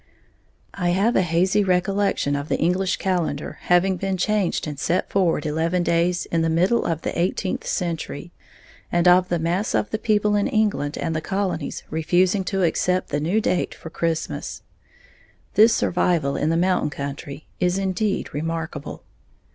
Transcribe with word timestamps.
I 0.73 0.89
have 0.97 1.15
a 1.15 1.21
hazy 1.21 1.63
recollection 1.63 2.35
of 2.35 2.49
the 2.49 2.57
English 2.57 2.95
calendar 2.97 3.59
having 3.65 3.97
been 3.97 4.17
changed 4.17 4.65
and 4.65 4.79
set 4.79 5.11
forward 5.11 5.45
eleven 5.45 5.83
days 5.83 6.25
in 6.31 6.41
the 6.41 6.49
middle 6.49 6.85
of 6.85 7.03
the 7.03 7.15
eighteenth 7.19 7.67
century, 7.67 8.31
and 8.91 9.07
of 9.07 9.29
the 9.29 9.37
mass 9.37 9.75
of 9.75 9.91
the 9.91 9.99
people 9.99 10.35
in 10.35 10.47
England 10.47 10.97
and 10.97 11.15
the 11.15 11.21
colonies 11.21 11.83
refusing 11.91 12.43
to 12.45 12.63
accept 12.63 13.09
the 13.09 13.19
new 13.19 13.39
date 13.39 13.75
for 13.75 13.91
Christmas. 13.91 14.63
This 15.53 15.75
survival 15.75 16.35
in 16.35 16.49
the 16.49 16.57
mountain 16.57 16.89
country 16.89 17.45
is 17.59 17.77
indeed 17.77 18.33
remarkable. 18.33 19.03